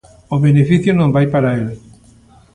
O 0.35 0.37
beneficio 0.47 0.91
non 0.95 1.13
vai 1.15 1.25
para 1.33 1.49
el. 1.59 1.67